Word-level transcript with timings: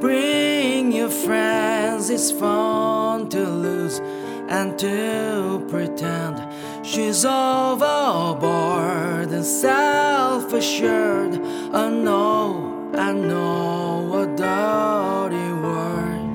Bring 0.00 0.92
your 0.92 1.10
friends, 1.10 2.10
it's 2.10 2.30
fun 2.30 3.28
to 3.28 3.48
lose 3.48 4.00
and 4.48 4.78
to 4.78 5.64
pretend 5.68 6.36
she's 6.84 7.24
overboard 7.24 9.28
and 9.30 9.44
self 9.44 10.52
assured. 10.52 11.34
I 11.72 11.88
know, 11.90 12.90
I 12.94 13.12
know 13.12 14.22
a 14.22 14.26
dirty 14.36 15.52
word. 15.64 16.30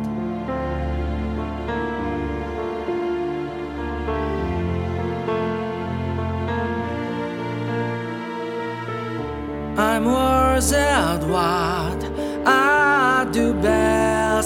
I'm 9.78 10.06
worse 10.06 10.72
at 10.72 11.22
what 11.23 11.95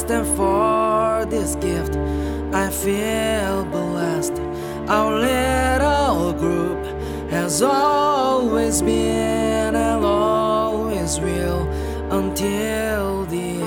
and 0.09 0.25
for 0.35 1.25
this 1.29 1.55
gift 1.55 1.95
I 2.53 2.69
feel 2.69 3.65
blessed. 3.65 4.39
Our 4.87 5.19
little 5.19 6.33
group 6.33 6.83
has 7.29 7.61
always 7.61 8.81
been 8.81 9.75
and 9.75 10.03
always 10.03 11.19
will 11.19 11.67
until 12.11 13.25
the 13.25 13.58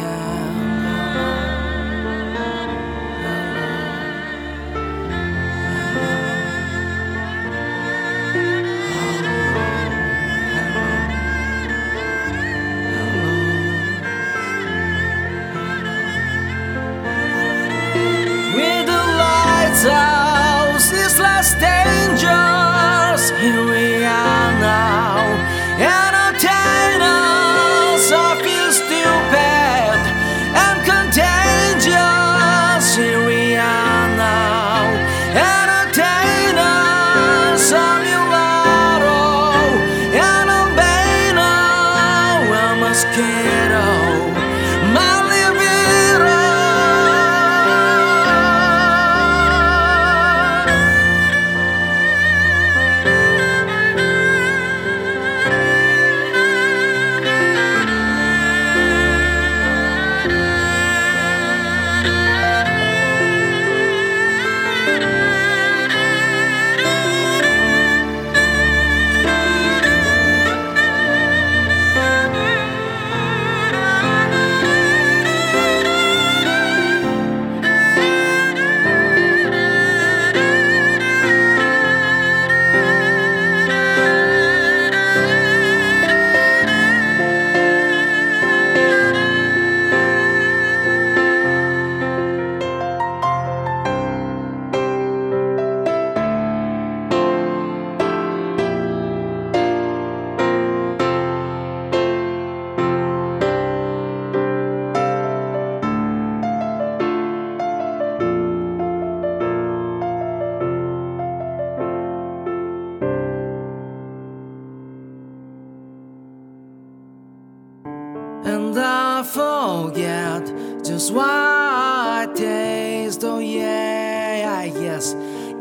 And 118.45 118.77
I 118.77 119.23
forget 119.23 120.45
just 120.85 121.13
why 121.13 122.27
I 122.27 122.33
taste. 122.35 123.23
Oh, 123.23 123.39
yeah, 123.39 124.59
I 124.59 124.65
yes, 124.65 125.13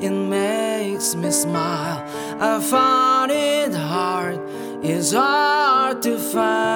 it 0.02 0.10
makes 0.10 1.14
me 1.14 1.30
smile. 1.30 2.04
I 2.40 2.60
find 2.60 3.32
it 3.32 3.76
hard, 3.76 4.40
it's 4.84 5.14
hard 5.14 6.02
to 6.02 6.18
find 6.18 6.71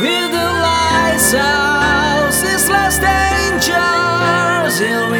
With 0.00 0.30
the 0.30 0.38
lights 0.38 1.34
out, 1.34 2.30
last 2.68 3.00
dangers, 3.00 4.78
here 4.78 5.10
we 5.10 5.18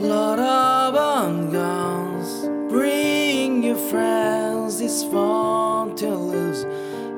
Lot 0.00 0.38
of 0.38 1.52
guns. 1.52 2.48
Bring 2.72 3.62
your 3.62 3.76
friends. 3.76 4.80
It's 4.80 5.04
fun 5.04 5.94
to 5.96 6.08
lose 6.08 6.64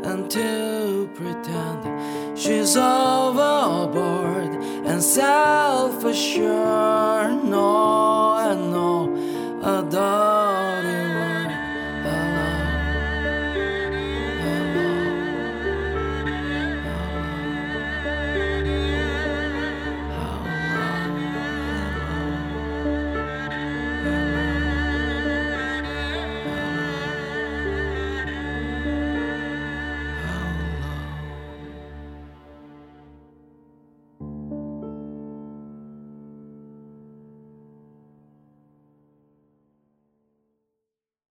and 0.03 0.29
to 0.33 1.09
pretend 1.15 2.37
she's 2.37 2.77
overboard 2.77 4.55
and 4.85 5.01
self-assured. 5.01 7.22